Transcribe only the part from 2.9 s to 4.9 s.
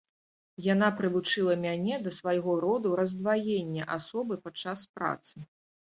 раздваення асобы падчас